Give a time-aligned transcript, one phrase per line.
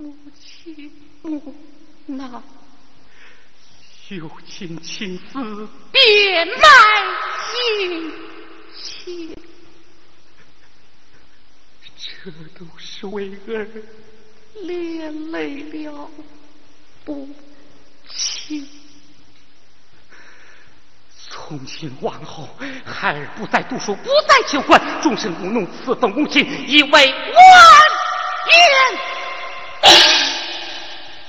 [0.00, 1.54] 母亲母
[2.06, 2.42] 那
[4.08, 6.58] 有情情子便来
[7.84, 8.10] 迎
[8.74, 9.36] 接，
[11.98, 13.68] 这都是为儿
[14.62, 16.08] 连累了
[17.04, 17.28] 母
[18.08, 18.66] 亲。
[21.28, 22.48] 从今往后，
[22.86, 27.02] 孩儿不再读书，不再求官，终身务农，侍奉母亲，以为万
[28.46, 29.19] 言。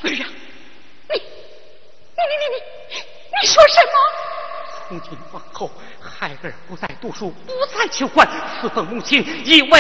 [0.10, 0.28] 儿啊，
[1.10, 2.56] 你，你你你
[2.90, 2.96] 你，
[3.42, 3.92] 你说什么？
[4.88, 5.70] 从今往后，
[6.02, 8.28] 孩儿不再读书，不再求官，
[8.62, 9.80] 此奉母亲，以为万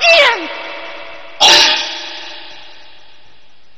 [0.00, 0.48] 言。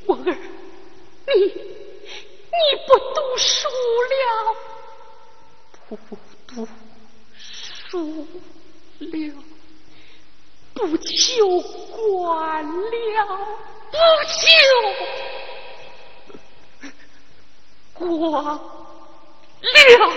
[0.06, 3.69] 我儿，你你不读书
[4.10, 4.55] 了？
[5.88, 5.96] 不
[6.46, 6.69] 读
[7.91, 8.28] 书
[9.00, 9.08] 了，
[10.74, 11.60] 不求
[11.91, 12.78] 官了，
[13.94, 14.34] 不求
[17.94, 18.02] 官
[19.62, 20.12] 了，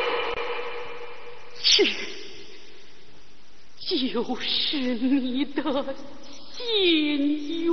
[3.79, 4.45] 这就是
[4.77, 5.61] 你的
[6.51, 6.65] 心
[7.65, 7.71] 愿，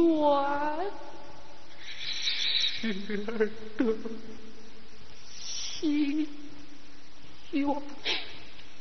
[2.82, 2.82] 是
[3.26, 3.48] 儿
[3.78, 3.80] 的
[5.40, 6.28] 心。
[7.52, 7.64] 愿，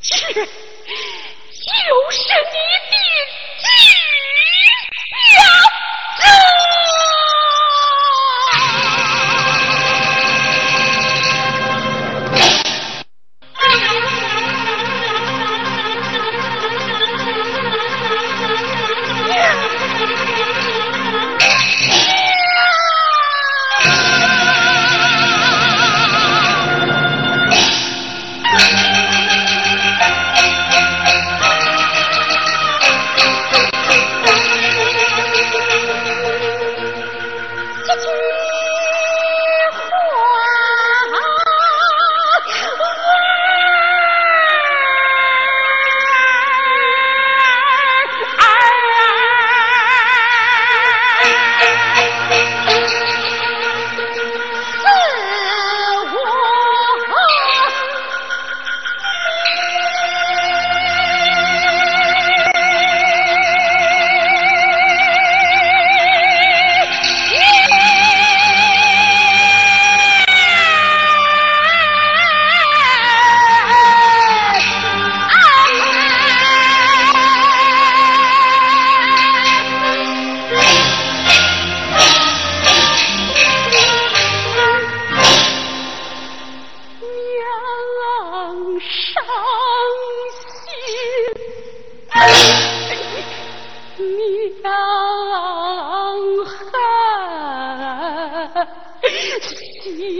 [0.02, 0.44] 是，就是
[2.04, 2.32] 你的
[3.60, 3.64] 计
[5.38, 5.40] 啊！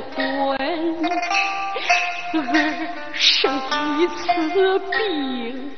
[0.00, 0.58] 婚儿
[3.14, 3.60] 生
[3.98, 5.70] 一次病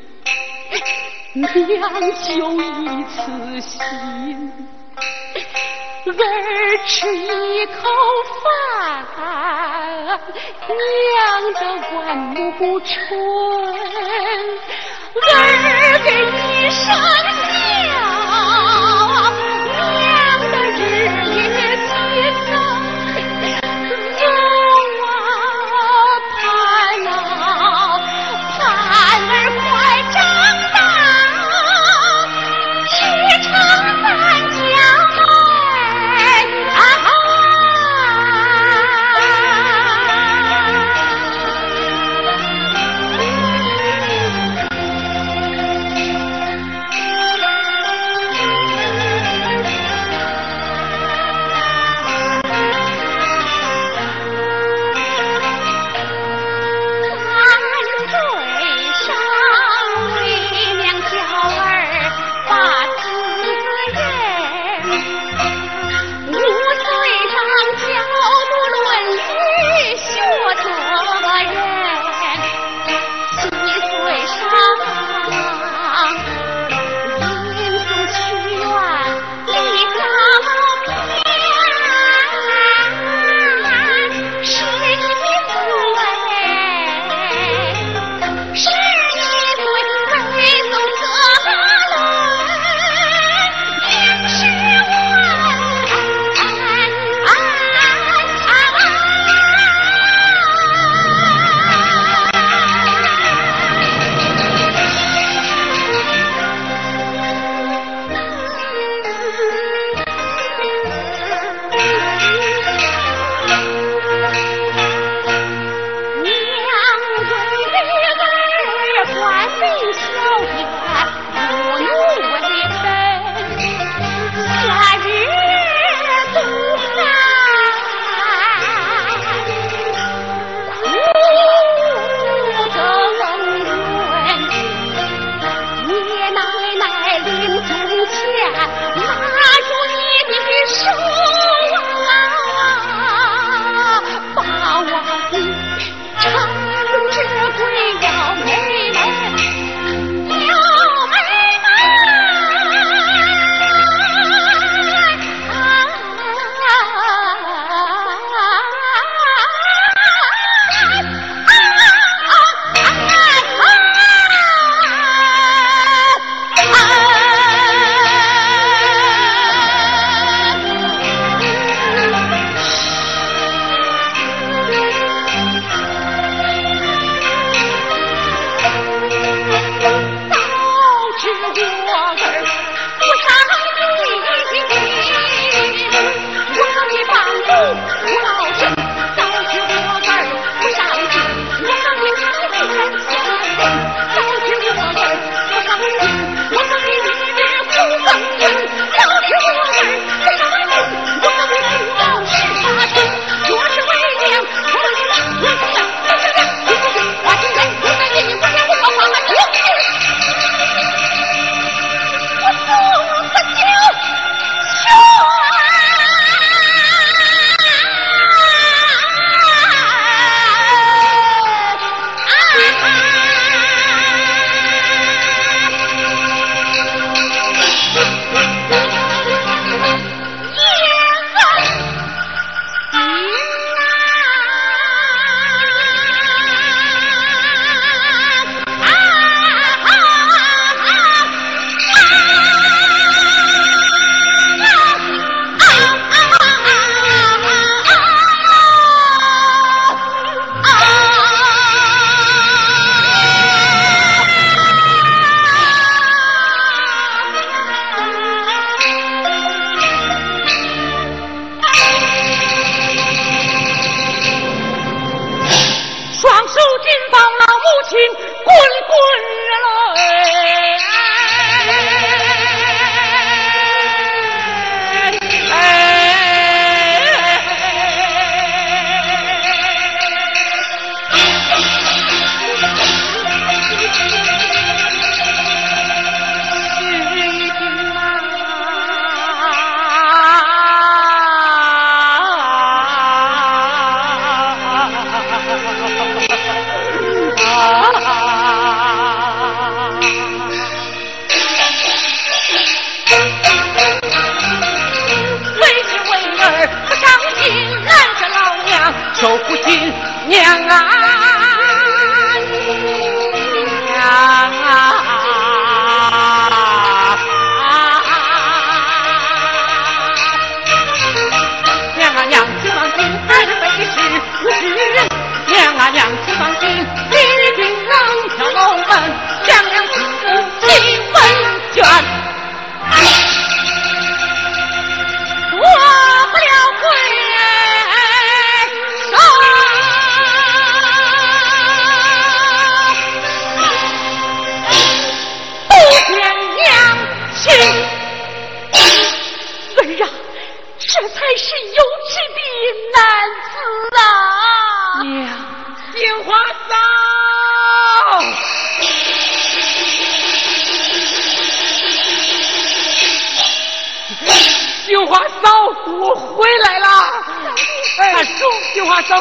[1.42, 1.80] 娘
[2.22, 2.28] 就
[2.60, 4.52] 一次心
[6.06, 7.78] 儿吃一口
[8.42, 8.44] 饭
[10.76, 11.60] 娘的
[11.96, 12.90] 万木春
[15.22, 17.39] 儿给你生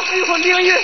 [0.00, 0.74] 嫂吩咐灵云。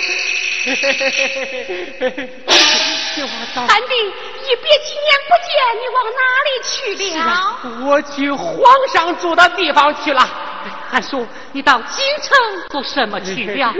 [3.15, 5.49] 金花嫂，三弟，一别几年不见，
[5.81, 6.71] 你往哪里去
[7.17, 7.25] 了？
[7.85, 8.55] 我去皇
[8.93, 10.21] 上住的地方去了。
[10.89, 12.37] 韩叔，你到京城
[12.69, 13.73] 做什么去了？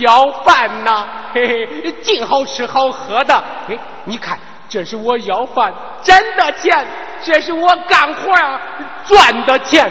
[0.00, 3.34] 要饭呐，嘿嘿，尽好吃好喝的。
[3.68, 5.72] 哎，你看，这是我要饭
[6.02, 6.86] 挣的钱，
[7.24, 8.60] 这是我干活啊
[9.06, 9.90] 赚的钱，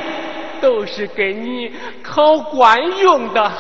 [0.62, 3.52] 都是给你考官用的。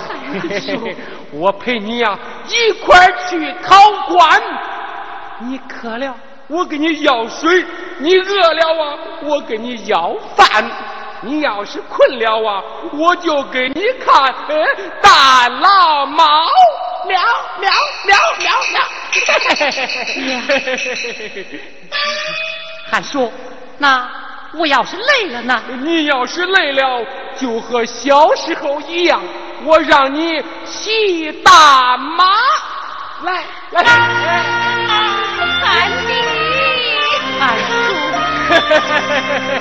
[1.33, 2.17] 我陪你呀
[2.47, 3.75] 一块儿去考
[4.07, 4.41] 官。
[5.39, 6.15] 你渴了，
[6.47, 7.65] 我给你要水；
[7.97, 10.69] 你饿了啊，我给你要饭。
[11.23, 14.65] 你要是困了啊，我就给你看呃
[15.01, 16.25] 大老猫，
[17.07, 17.19] 喵
[17.59, 17.71] 喵
[18.05, 18.81] 喵喵喵。
[22.89, 23.31] 韩 叔，
[23.77, 24.09] 那
[24.53, 25.61] 我要是累了呢？
[25.81, 27.05] 你要是累了，
[27.39, 29.21] 就和小时候一样，
[29.63, 32.25] 我让你骑大马。
[33.23, 33.83] 来来，
[35.61, 36.13] 三弟，
[37.39, 37.63] 韩叔。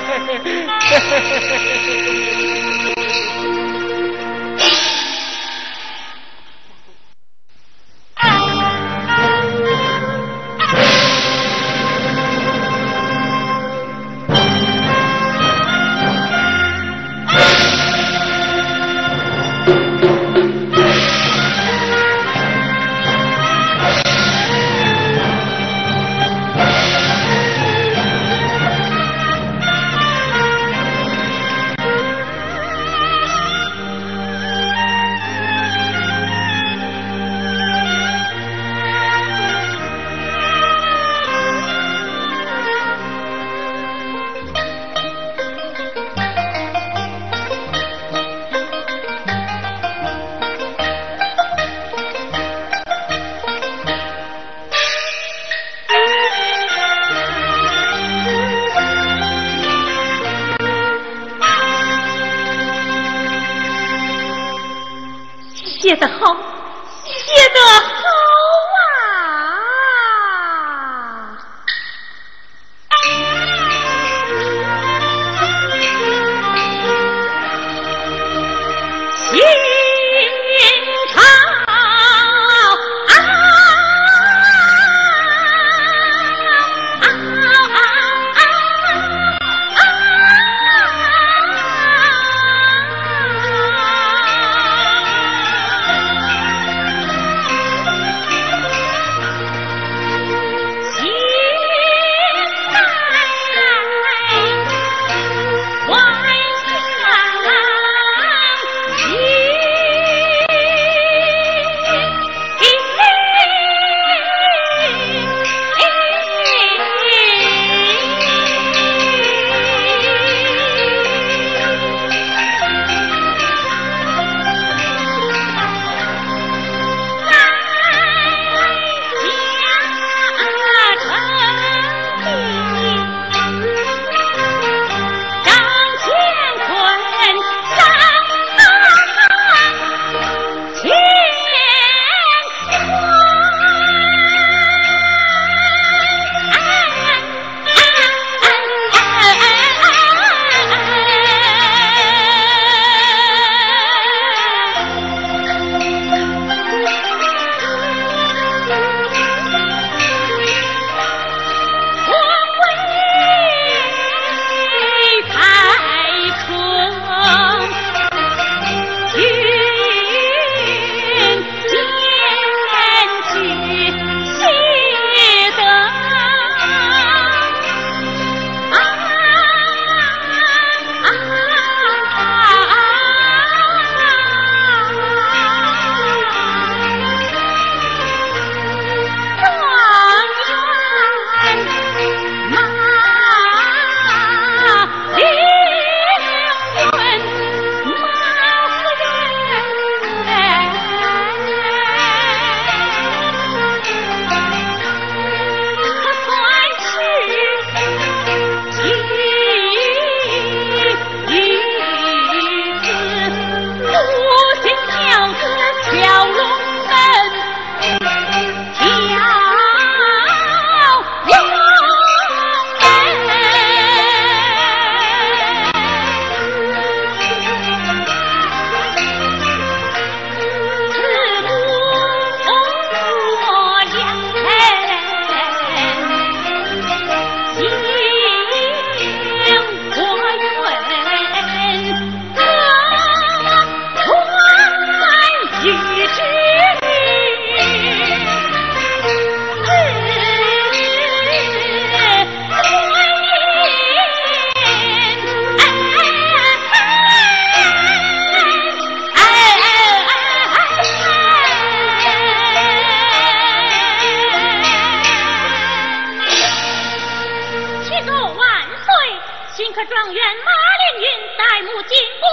[269.61, 272.27] 金科状元马连云带母进宫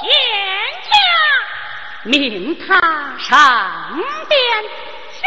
[0.00, 0.10] 见
[0.88, 0.96] 驾，
[2.04, 3.28] 命他上
[4.26, 4.40] 殿。
[5.12, 5.20] 是。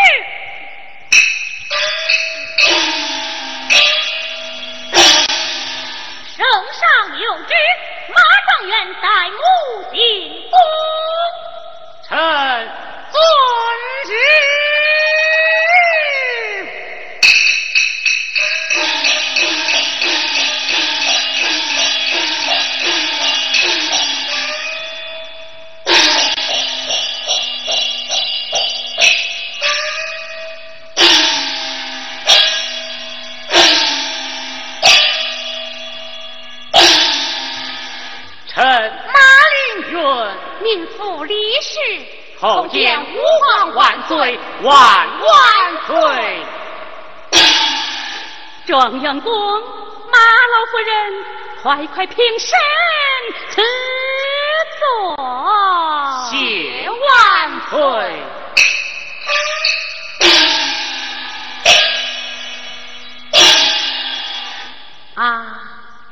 [6.35, 7.53] 圣上有旨，
[8.09, 8.17] 马
[8.49, 9.37] 状元带母
[9.93, 10.57] 进宫。
[12.09, 12.17] 臣
[13.11, 13.21] 遵
[14.07, 14.11] 旨。
[42.43, 46.45] 叩见吾皇万岁万万岁！
[48.65, 49.31] 状元公，
[50.11, 50.19] 马
[50.51, 51.25] 老夫人，
[51.61, 52.49] 快快平身
[53.49, 53.61] 赐
[54.77, 55.15] 座。
[56.29, 57.79] 谢万岁！
[65.15, 65.45] 啊，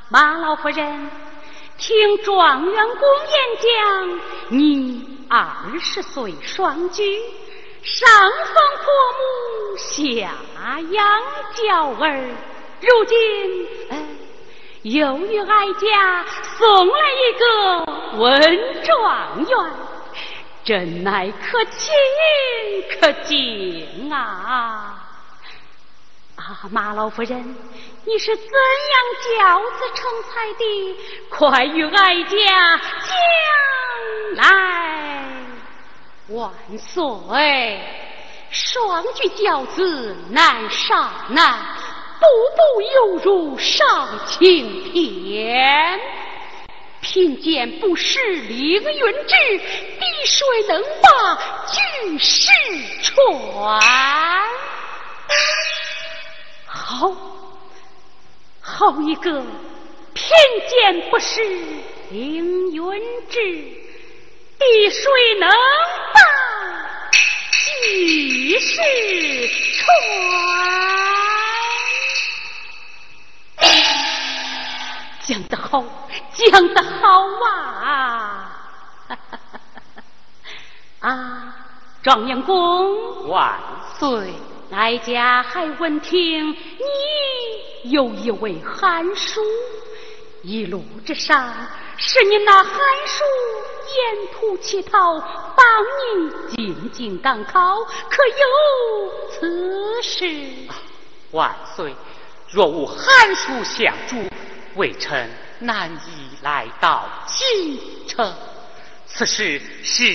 [0.08, 1.12] 马老夫人。
[1.82, 7.20] 听状元公演讲，你二十岁双居，
[7.82, 8.86] 上奉婆
[9.17, 11.24] 母，下养
[11.56, 12.36] 娇儿，
[12.82, 13.67] 如今
[14.84, 16.24] 又与哀家
[16.60, 17.84] 送来一个
[18.20, 19.74] 文状元，
[20.63, 21.91] 真乃可亲
[23.00, 25.04] 可敬啊！
[26.36, 27.56] 啊，马老夫人。
[28.04, 28.50] 你是怎样
[29.38, 30.64] 教子成才的？
[31.30, 33.16] 快与哀家讲
[34.36, 34.42] 来。
[36.30, 37.80] 万岁，
[38.50, 41.60] 双举教子难上难，
[42.20, 46.00] 步步犹如上青天。
[47.02, 49.36] 贫贱不识凌云志，
[50.00, 51.36] 滴水能把
[51.68, 52.50] 举世
[53.04, 53.80] 传。
[56.66, 57.12] 好。
[58.74, 59.44] 好一个
[60.14, 60.24] 贫
[60.70, 61.44] 贱不识
[62.10, 65.50] 凌云志，滴水能
[66.14, 66.20] 把
[67.52, 68.82] 举世
[69.78, 69.86] 传。
[75.28, 75.84] 讲 得好，
[76.34, 78.58] 讲得好啊！
[81.02, 81.56] 啊，
[82.02, 83.60] 状元公万
[84.00, 84.34] 岁！
[84.72, 89.42] 哀家还闻听你有一位寒叔，
[90.44, 91.54] 一路之上
[91.98, 92.74] 是你那寒
[93.06, 93.24] 叔
[93.94, 95.66] 沿途乞讨，帮
[96.16, 100.26] 你进京赶考，可有此事？
[101.32, 101.94] 万岁，
[102.50, 104.24] 若无寒叔相助，
[104.76, 105.30] 微臣
[105.60, 108.34] 难以来到京城。
[109.06, 110.06] 此事是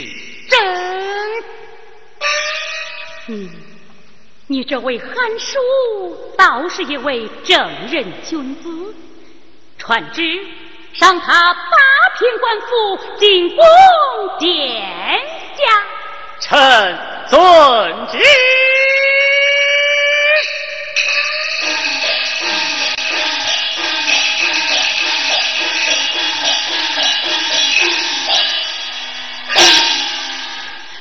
[0.48, 1.44] 真。
[3.28, 3.75] 嗯。
[4.48, 5.08] 你这位韩
[5.40, 5.58] 叔
[6.38, 7.58] 倒是一位正
[7.90, 8.94] 人君子，
[9.76, 10.22] 传旨
[10.92, 11.60] 赏他八
[12.16, 13.58] 品官府，进宫
[14.38, 14.48] 见
[15.56, 15.82] 驾。
[16.38, 18.18] 臣遵旨。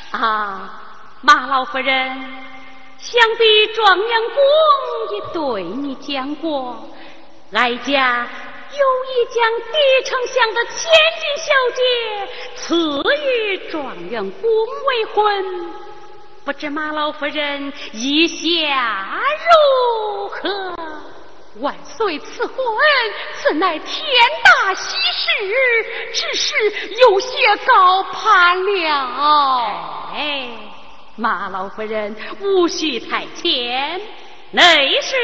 [0.10, 0.82] 啊，
[1.22, 2.45] 马老夫人。
[3.06, 6.90] 想必状元公也对你讲过，
[7.54, 8.28] 哀家
[8.72, 11.82] 有意将狄丞相的千金小姐
[12.56, 14.50] 赐予状元公
[14.88, 15.72] 为婚，
[16.44, 20.76] 不知马老夫人意下如何？
[21.62, 22.58] 万岁赐婚，
[23.36, 24.04] 此乃天
[24.44, 25.30] 大喜事，
[26.12, 30.12] 只是有些高攀了。
[30.16, 30.72] 哎。
[31.18, 34.02] 马老夫人，无需太谦，
[34.52, 35.16] 内侍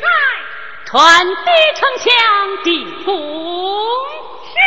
[0.00, 0.06] 在
[0.86, 3.12] 传递丞相进宫。
[4.46, 4.58] 是，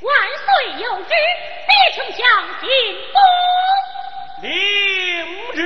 [0.00, 0.46] 万岁
[0.82, 1.12] 有旨，
[1.68, 2.24] 李丞相
[2.60, 2.68] 进
[3.12, 3.20] 宫。
[4.42, 4.48] 领
[5.54, 5.60] 旨。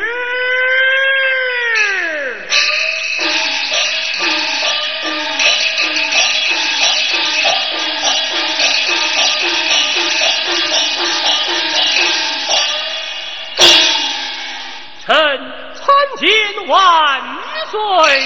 [17.73, 18.23] 万岁。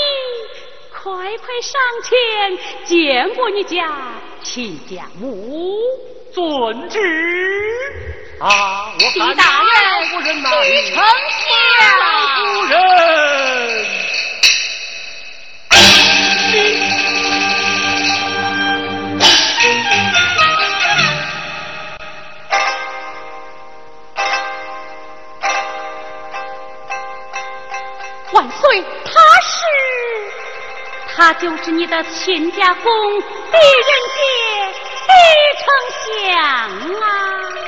[0.92, 3.88] 快快上前见过你家
[4.42, 5.79] 亲家母。
[6.33, 6.99] 遵旨。
[8.40, 10.51] 啊，我李大人，夫人呐。
[10.64, 11.05] 李丞相
[12.35, 13.86] 夫人。
[28.37, 29.64] 万岁，他是，
[31.16, 34.20] 他就是你的亲家公狄仁杰，
[35.07, 35.12] 狄
[35.64, 35.64] 丞
[36.05, 36.37] 相
[37.01, 37.65] 啊！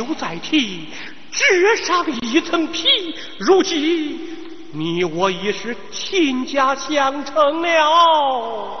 [0.00, 0.88] 往事休再提，
[1.30, 3.14] 只上一层皮。
[3.38, 4.18] 如今
[4.72, 8.80] 你我已是亲家相称了。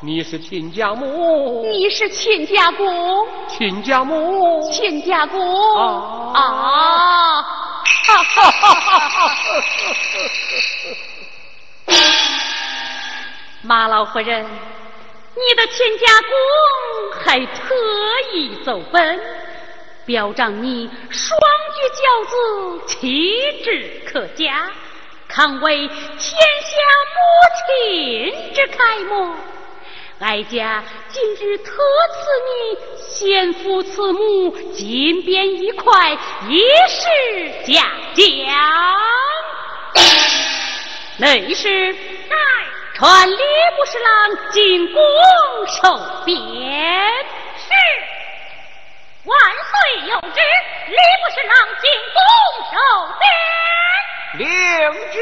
[0.00, 5.40] 你是亲家母，你是亲家公，亲家母，亲家公
[5.76, 7.42] 啊啊！
[8.04, 9.30] 哈哈哈哈哈！
[13.62, 16.32] 马老夫人，你的亲家公
[17.22, 17.72] 还特
[18.34, 19.20] 意走奔，
[20.04, 21.38] 表彰你双
[21.74, 22.34] 举教子，
[22.86, 24.70] 气质可嘉，
[25.28, 26.76] 堪为天下
[27.14, 27.18] 母
[27.68, 29.34] 亲之楷模。
[30.18, 36.16] 哀家今日特赐你先父慈母金鞭一块，
[36.48, 37.82] 以示嘉
[38.14, 38.24] 奖。
[41.18, 42.36] 内侍乃
[42.94, 45.02] 传礼部侍郎进宫
[45.66, 46.34] 受鞭。
[47.56, 48.11] 是。
[49.24, 50.40] 万岁有旨，
[50.88, 52.18] 礼部侍郎进宫
[52.72, 52.76] 受
[53.20, 53.24] 鞭。
[54.38, 54.46] 领
[55.12, 55.14] 旨。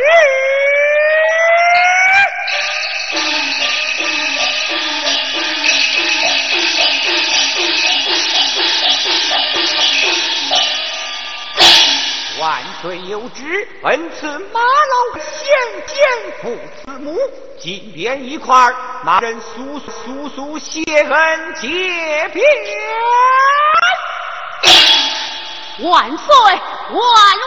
[12.41, 15.53] 万岁有旨，本次马老先
[15.87, 15.99] 见
[16.41, 17.15] 父慈母，
[17.59, 18.73] 金鞭一块，
[19.05, 21.69] 马人速速速谢恩结
[22.33, 22.43] 鞭。
[25.83, 26.27] 万岁，
[26.91, 27.39] 万万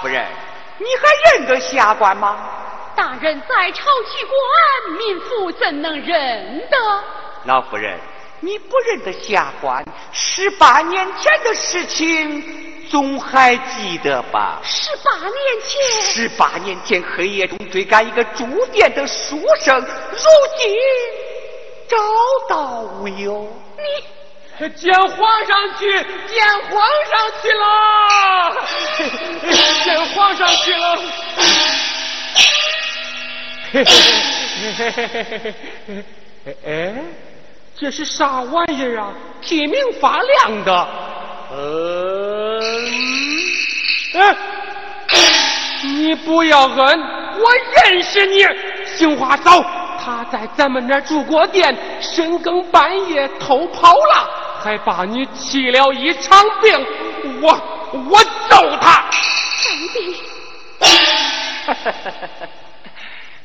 [0.00, 0.24] 夫人，
[0.78, 2.36] 你还认得下官吗？
[2.96, 6.76] 大人在朝取官，民妇怎能认得？
[7.44, 7.98] 老夫人，
[8.40, 14.60] 你不认得下官，十八年前的事情总还记得吧？
[14.62, 15.30] 十八年
[15.66, 20.26] 前，十八年前黑夜中追赶一个住店的书生，如
[20.58, 20.76] 今
[21.88, 21.96] 找
[22.48, 23.48] 到无有？
[23.76, 24.04] 你
[24.76, 25.90] 见皇上去，
[26.28, 27.12] 见皇上
[27.42, 27.64] 去了，
[29.84, 30.98] 见皇上去了。
[36.66, 36.94] 哎，
[37.76, 39.12] 这是啥玩意儿啊？
[39.42, 40.88] 披明发亮的。
[41.52, 42.62] 嗯，
[44.14, 44.36] 哎，
[45.82, 48.46] 你不要摁，我认识你，
[48.86, 49.60] 杏花嫂，
[50.04, 54.28] 他在咱们那儿住过店，深更半夜偷跑了，
[54.62, 56.86] 还把你气了一场病，
[57.40, 57.48] 我
[58.10, 59.10] 我揍他！
[59.62, 60.16] 上帝！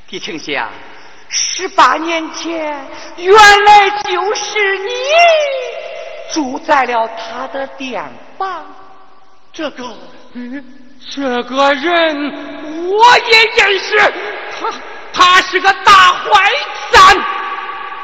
[0.05, 0.67] 狄丞相，
[1.29, 4.91] 十八年前原来就是你
[6.33, 8.03] 住在了他的店
[8.37, 8.65] 房。
[9.53, 9.85] 这个，
[10.33, 10.63] 嗯，
[11.09, 12.17] 这个人
[12.89, 13.97] 我也认识，
[14.59, 14.67] 他
[15.19, 16.49] 他是个大坏
[16.93, 17.17] 蛋。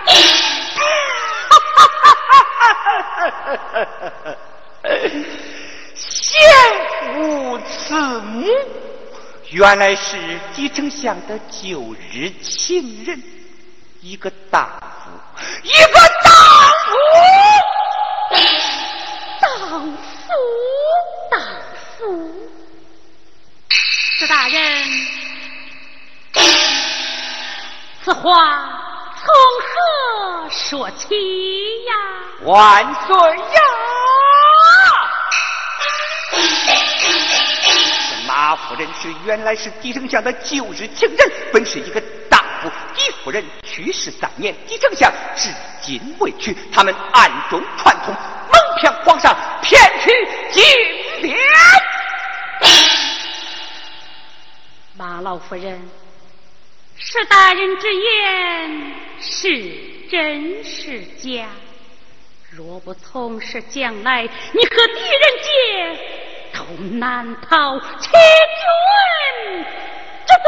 [5.96, 6.42] 贤
[7.16, 8.46] 无慈母。
[9.52, 13.24] 原来是狄丞相的旧日情人，
[14.02, 15.12] 一个大夫，
[15.64, 16.34] 一个荡
[16.84, 16.92] 妇，
[19.40, 19.50] 荡
[20.28, 20.34] 妇，
[21.32, 21.40] 荡
[21.98, 22.04] 妇。
[24.18, 24.55] 司大人，
[28.06, 28.22] 此话
[29.18, 31.16] 从何说起
[31.86, 31.94] 呀？
[32.44, 33.62] 万岁呀！
[38.28, 42.70] 马夫人是原来是狄丞相的旧日情人，本是一个大夫。
[42.94, 45.50] 狄夫人去世三年，狄丞相至
[45.82, 50.12] 今未娶，他们暗中串通，蒙骗皇上，骗取
[50.52, 50.64] 金
[51.24, 51.40] 莲。
[54.96, 55.90] 马老夫人，
[56.98, 59.74] 是大人之言是
[60.10, 61.48] 真是假？
[62.52, 66.00] 若不从实，将来你和狄仁杰。
[66.54, 66.64] 都
[66.96, 69.66] 难逃欺君
[70.26, 70.32] 之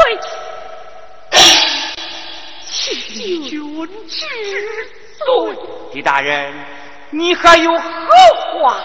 [2.64, 4.16] 欺君之
[5.18, 5.26] 罪。
[5.92, 6.54] 狄大人，
[7.10, 7.82] 你还有何
[8.58, 8.80] 话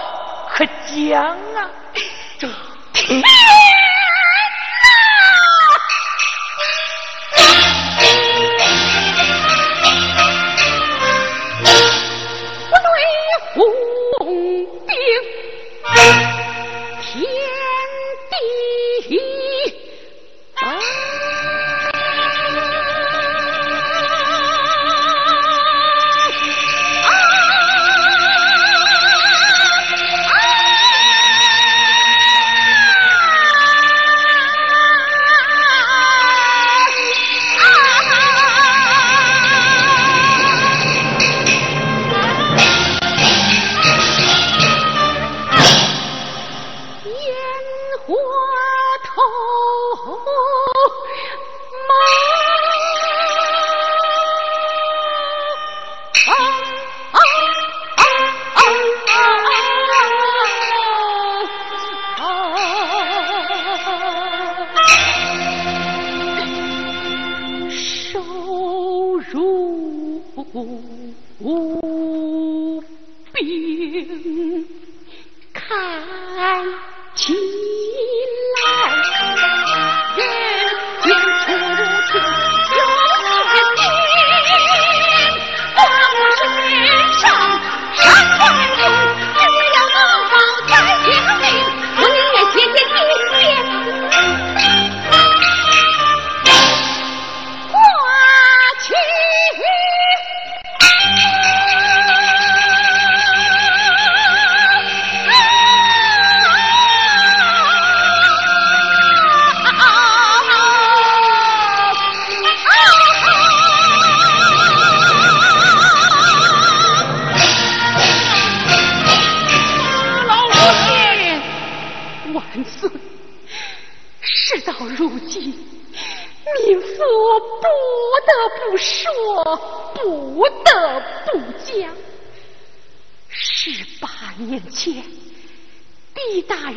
[0.54, 1.23] 可讲
[1.56, 1.71] 啊？
[2.38, 2.45] 这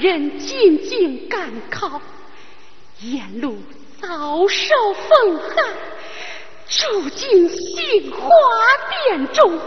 [0.07, 2.01] 人静静赶考，
[3.01, 3.57] 沿路
[4.01, 5.67] 遭受风寒，
[6.69, 8.29] 住进杏花
[9.09, 9.59] 店中，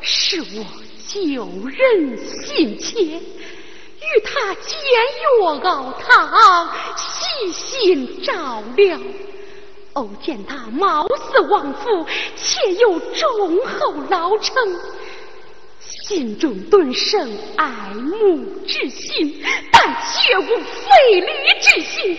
[0.00, 0.64] 是我
[1.08, 4.78] 旧人心切，与他煎
[5.42, 8.96] 药熬汤，细心照料。
[9.94, 12.06] 偶见他貌似王夫，
[12.36, 14.54] 且又忠厚老成。
[16.06, 19.42] 心中顿生爱慕之心，
[19.72, 21.26] 但绝无非礼
[21.60, 22.16] 之心。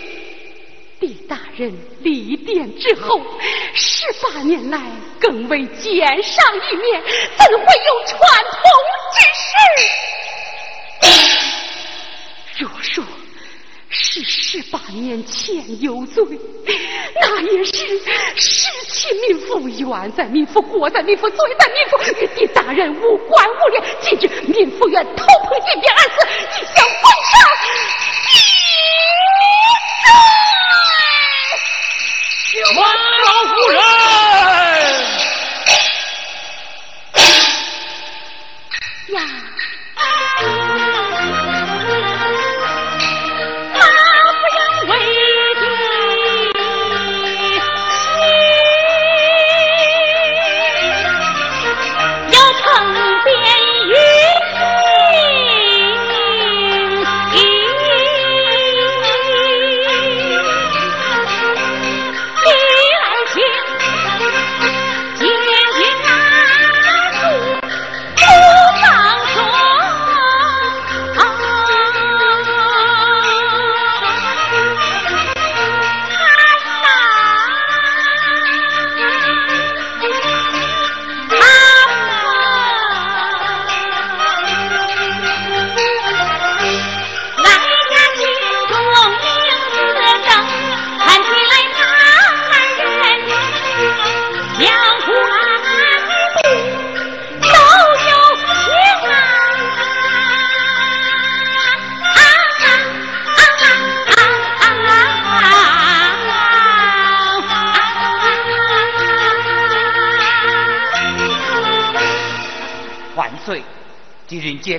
[1.00, 1.72] 李大人
[2.02, 3.18] 离殿之后，
[3.72, 4.78] 十八年来
[5.18, 7.02] 更未见上一面，
[7.38, 8.20] 怎会有串
[8.52, 8.60] 通
[9.14, 9.20] 之
[12.60, 12.60] 事？
[12.60, 13.02] 若说
[13.90, 16.22] 是十八年前有罪，
[17.20, 17.72] 那也是
[18.36, 23.82] 失亲民妇，冤在民妇，过在民妇，罪在民妇，与狄大人无关无连。
[24.02, 26.14] 今日民妇愿头碰金边二字，
[26.52, 28.36] 一向奉上一
[32.54, 32.62] 罪。
[32.76, 32.84] 王
[33.24, 33.80] 老夫人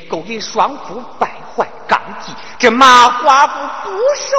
[0.09, 4.35] 勾引双夫，败坏纲纪，这马寡妇不守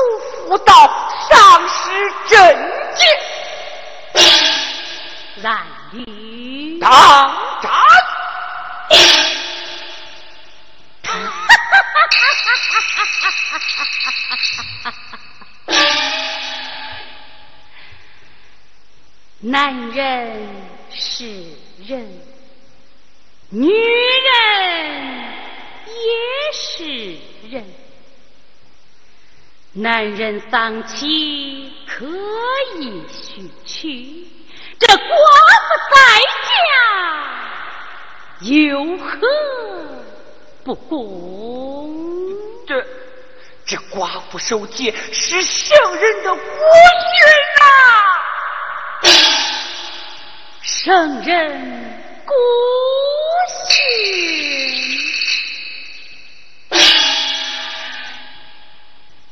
[0.49, 0.91] 妇道，
[1.29, 2.39] 丧失贞
[2.97, 3.07] 洁。
[5.43, 6.91] 然你当
[7.61, 7.71] 斩！
[19.43, 20.47] 男人
[20.91, 21.25] 是
[21.87, 22.07] 人，
[23.51, 25.11] 女人。
[25.93, 26.07] 也
[26.53, 26.85] 是
[27.51, 27.65] 人，
[29.73, 32.07] 男人丧妻可
[32.79, 34.27] 以许娶，
[34.79, 35.05] 这寡妇
[35.91, 35.97] 在
[36.47, 36.53] 家
[38.41, 39.29] 有何
[40.65, 42.37] 不公？
[42.67, 42.87] 这
[43.67, 47.27] 这寡妇守节是圣人的国训
[47.59, 47.63] 呐，
[50.63, 52.03] 圣人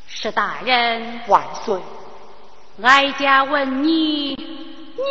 [0.08, 1.80] 是大人万岁，
[2.82, 5.04] 哀家问你，你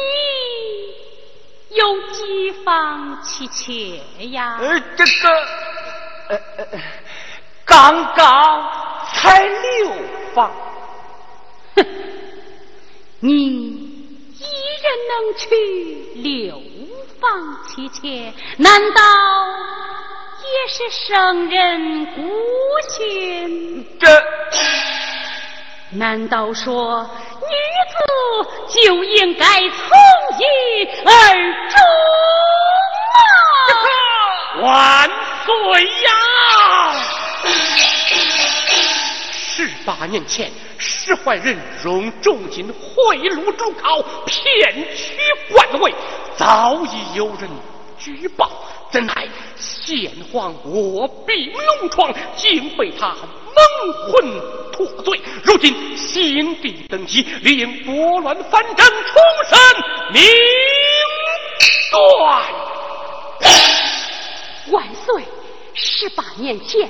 [1.75, 4.57] 有几房妻妾呀？
[4.59, 5.29] 呃，这个，
[6.27, 6.67] 呃呃，
[7.63, 8.69] 刚刚
[9.13, 9.91] 才六
[10.35, 10.51] 房。
[11.77, 11.85] 哼，
[13.21, 14.43] 你一
[14.83, 15.45] 人能娶
[16.21, 16.61] 六
[17.19, 19.01] 房妻妾，难道
[20.43, 22.21] 也是圣人孤
[22.89, 23.85] 训？
[23.99, 24.07] 这。
[25.91, 27.09] 难道说
[27.41, 27.55] 女
[27.89, 27.95] 子
[28.83, 29.67] 就应该从
[30.37, 30.43] 一
[31.05, 31.09] 而
[31.69, 31.79] 终
[34.61, 34.67] 吗？
[34.67, 35.09] 万
[35.45, 36.09] 岁呀！
[39.55, 45.17] 十八年前，使坏人用重金贿赂主考，骗取
[45.51, 45.95] 官位，
[46.37, 47.49] 早已有人
[47.97, 48.49] 举报，
[48.91, 49.27] 怎奈
[49.57, 53.15] 先皇卧病龙床，竟被他。
[53.57, 58.85] 蒙混脱罪，如今新帝登基，理应拨乱反正，重
[59.49, 59.59] 审
[60.13, 60.21] 明
[61.91, 62.43] 断。
[64.69, 65.23] 万岁！
[65.73, 66.87] 十八年前，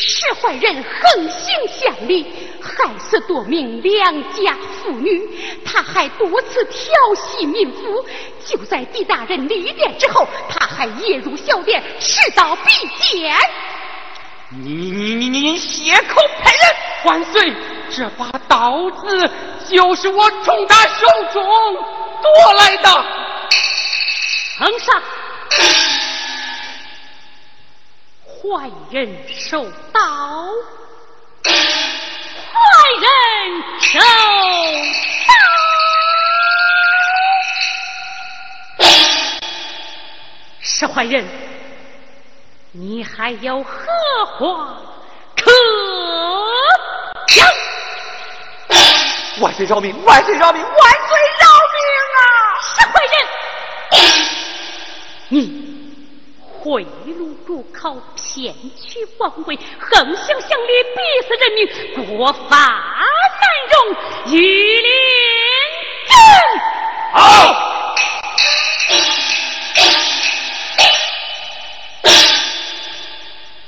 [0.00, 2.26] 使坏人横行乡里，
[2.60, 5.28] 害死多名良家妇女，
[5.64, 8.04] 他还多次调戏民妇。
[8.46, 13.36] 就在狄大人离殿之后，他还夜入小店，持刀逼奸。
[14.48, 16.74] 你你你你你血口喷人！
[17.04, 17.54] 万岁！
[17.94, 19.30] 这把刀子
[19.68, 21.44] 就是我从他手中
[22.22, 23.04] 夺来的。
[24.58, 25.02] 呈上，
[28.42, 30.00] 坏人受刀，
[31.42, 32.60] 坏
[33.02, 33.10] 人
[33.80, 34.04] 受刀，
[40.62, 41.22] 是坏人，
[42.72, 43.70] 你还有何
[44.38, 44.78] 话
[45.36, 45.50] 可
[47.26, 47.46] 讲？
[49.42, 49.94] 万岁饶命！
[50.04, 50.62] 万岁饶命！
[50.62, 50.80] 万岁
[51.38, 51.78] 饶命
[52.16, 52.22] 啊！
[52.62, 53.14] 是坏人，
[55.28, 55.69] 你
[56.60, 61.66] 贿赂入考，骗取王位，横行乡里，逼死人民，
[62.18, 62.56] 国法
[63.40, 63.74] 难容，
[64.34, 64.90] 御林
[66.06, 66.14] 正。
[67.14, 67.18] 好，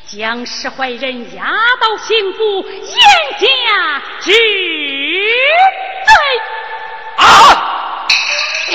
[0.06, 1.42] 将使坏人押
[1.80, 2.94] 到刑部，严
[3.40, 6.10] 加治罪。
[7.16, 7.24] 啊！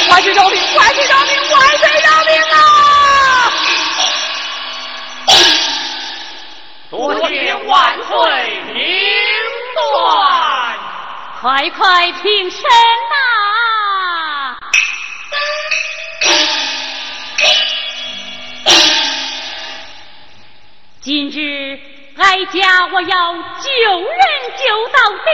[0.09, 0.59] 万岁饶命！
[0.76, 1.32] 万岁饶命！
[1.51, 2.76] 万岁饶命啊！
[6.89, 8.15] 多谢万岁
[8.73, 8.81] 明
[9.75, 10.77] 断。
[11.41, 14.57] 快快平身呐、
[21.01, 21.79] 今日
[22.17, 23.39] 哀家我要救
[23.99, 24.17] 人
[24.57, 25.27] 救到底，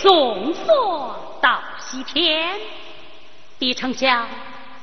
[0.00, 2.58] 送佛到西天。
[3.58, 4.26] 狄丞相，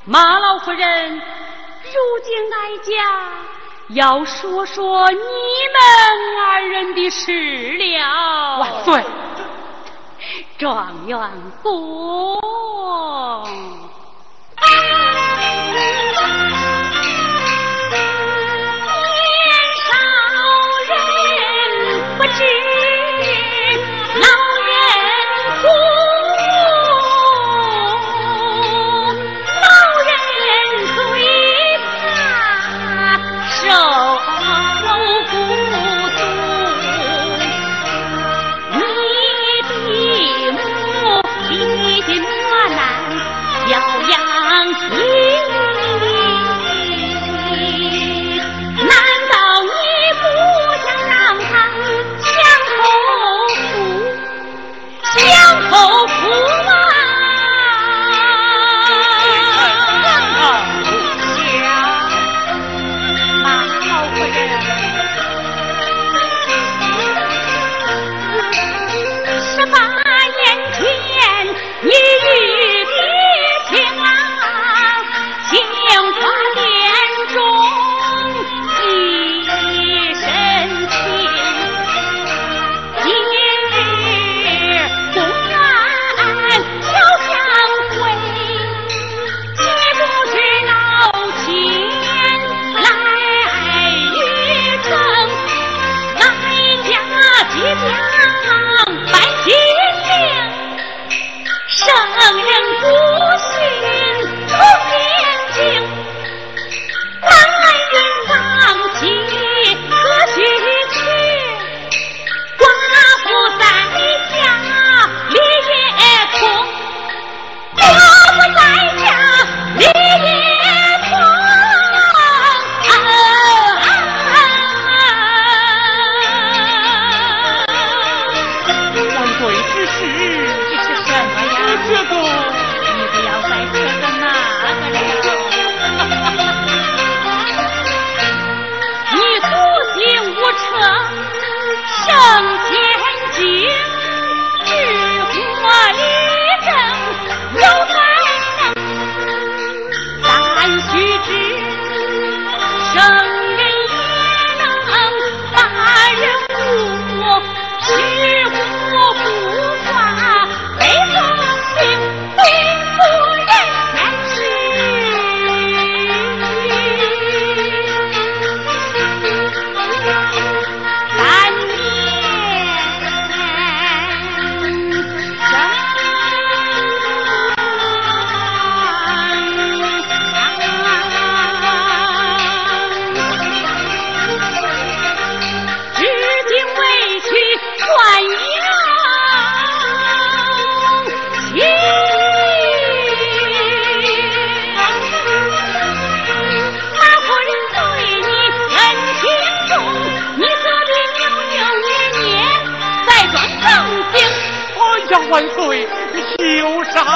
[0.05, 1.21] 马老夫人，如
[2.23, 3.31] 今哀家
[3.89, 5.21] 要说说你们
[6.45, 8.59] 二人的事了。
[8.59, 9.03] 万岁！
[10.57, 11.19] 状元
[11.61, 12.39] 公，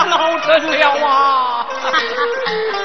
[0.09, 1.67] 闹真了啊。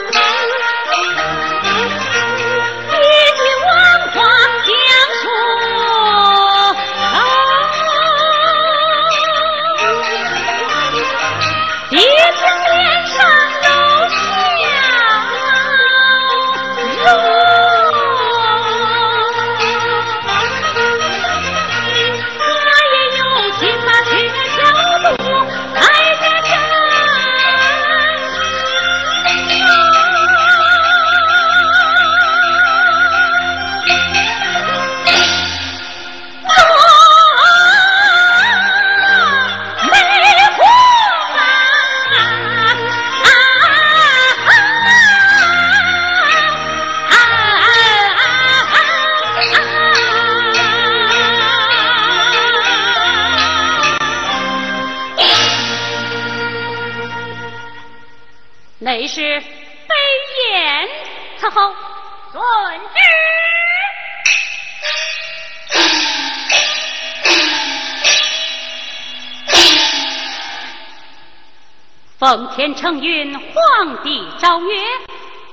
[72.36, 74.78] 奉天承运，皇帝诏曰：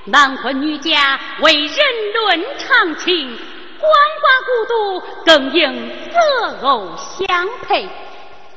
[0.04, 1.78] 男婚女嫁为人
[2.14, 3.38] 伦常情，
[3.80, 3.88] 鳏
[4.20, 7.88] 寡孤独更应择偶相配。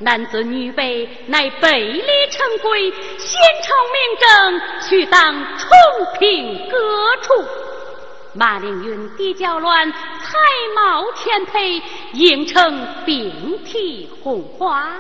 [0.01, 5.69] 男尊女卑乃背离成规，贤朝明正须当重
[6.19, 7.45] 平各处。
[8.33, 10.37] 马陵云地较乱，才
[10.75, 11.81] 貌天配，
[12.13, 14.97] 应承并蒂红花。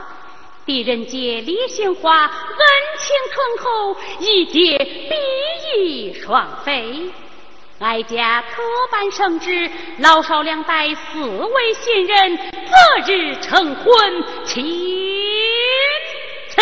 [0.66, 2.30] 狄仁杰李杏花，恩
[2.98, 5.14] 情醇厚，一结比
[5.78, 7.08] 翼双飞。
[7.78, 14.64] 哀家特办圣旨，老少两代四位新人，择日成婚，请
[16.48, 16.60] 赐。